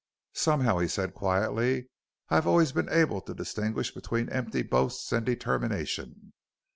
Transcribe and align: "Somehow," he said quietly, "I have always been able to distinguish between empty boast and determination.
"Somehow," 0.33 0.79
he 0.79 0.87
said 0.87 1.13
quietly, 1.13 1.87
"I 2.29 2.33
have 2.33 2.47
always 2.47 2.71
been 2.71 2.89
able 2.89 3.21
to 3.21 3.35
distinguish 3.35 3.91
between 3.93 4.29
empty 4.29 4.63
boast 4.63 5.13
and 5.13 5.23
determination. 5.23 6.33